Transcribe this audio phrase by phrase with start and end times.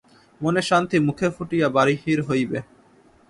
[0.41, 2.59] মনের শান্তি মুখে ফুটিয়া বাহির হইবে।